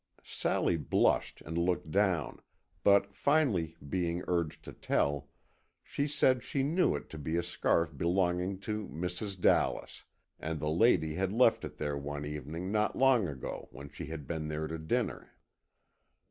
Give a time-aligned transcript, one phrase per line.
[0.23, 2.41] Sally blushed and looked down,
[2.83, 5.29] but finally being urged to tell,
[5.85, 9.39] said that she knew it to be a scarf belonging to Mrs.
[9.39, 10.03] Dallas,
[10.39, 14.25] and the lady had left it there one evening not long ago, when she had
[14.25, 15.33] been there to dinner.